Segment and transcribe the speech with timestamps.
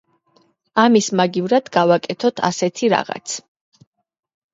[0.83, 3.37] ამის მაგივრად გავაკეთოთ ასეთი რაღაც.